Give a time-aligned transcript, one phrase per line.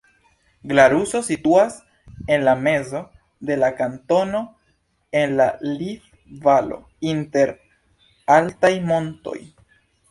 [0.69, 1.75] Glaruso situas
[2.35, 3.03] en la mezo
[3.51, 4.43] de la kantono
[5.23, 6.83] en la Linth-Valo
[7.15, 7.55] inter
[8.41, 9.41] altaj montoj.